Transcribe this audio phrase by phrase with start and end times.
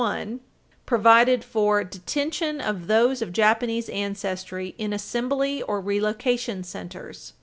[0.01, 0.41] 982,
[0.87, 7.33] provided for detention of those of Japanese ancestry in assembly or relocation centers.